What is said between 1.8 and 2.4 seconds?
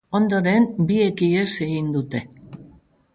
dute.